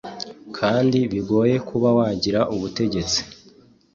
kandi 0.57 0.97
bigoye 1.11 1.55
kuba 1.69 1.89
wagira 1.97 2.41
ubutegetsi 2.55 3.19